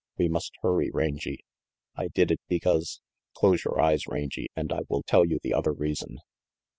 We 0.17 0.29
must 0.29 0.55
hurry, 0.63 0.89
Rangy 0.91 1.45
I 1.95 2.07
did 2.07 2.31
it 2.31 2.39
because 2.49 3.01
close 3.35 3.63
your 3.63 3.79
eyes. 3.79 4.07
Rangy, 4.07 4.47
and 4.55 4.73
I 4.73 4.79
will 4.89 5.03
tell 5.03 5.23
you 5.27 5.37
the 5.43 5.53
other 5.53 5.73
reason." 5.73 6.17